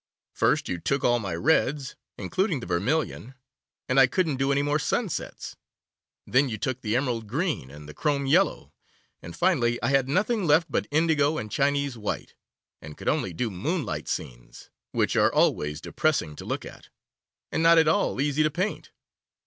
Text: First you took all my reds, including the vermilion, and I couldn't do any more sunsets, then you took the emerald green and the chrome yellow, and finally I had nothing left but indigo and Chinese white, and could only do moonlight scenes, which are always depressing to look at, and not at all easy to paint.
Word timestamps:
First 0.33 0.67
you 0.67 0.79
took 0.79 1.03
all 1.03 1.19
my 1.19 1.35
reds, 1.35 1.95
including 2.17 2.59
the 2.59 2.65
vermilion, 2.65 3.35
and 3.87 3.99
I 3.99 4.07
couldn't 4.07 4.37
do 4.37 4.51
any 4.51 4.63
more 4.63 4.79
sunsets, 4.79 5.57
then 6.25 6.49
you 6.49 6.57
took 6.57 6.81
the 6.81 6.95
emerald 6.95 7.27
green 7.27 7.69
and 7.69 7.87
the 7.87 7.93
chrome 7.93 8.25
yellow, 8.25 8.73
and 9.21 9.35
finally 9.35 9.79
I 9.83 9.89
had 9.89 10.09
nothing 10.09 10.47
left 10.47 10.71
but 10.71 10.87
indigo 10.89 11.37
and 11.37 11.51
Chinese 11.51 11.99
white, 11.99 12.33
and 12.81 12.97
could 12.97 13.09
only 13.09 13.31
do 13.31 13.51
moonlight 13.51 14.07
scenes, 14.07 14.71
which 14.91 15.15
are 15.15 15.31
always 15.31 15.79
depressing 15.79 16.35
to 16.37 16.45
look 16.45 16.65
at, 16.65 16.89
and 17.51 17.61
not 17.61 17.77
at 17.77 17.87
all 17.87 18.19
easy 18.19 18.41
to 18.41 18.49
paint. 18.49 18.89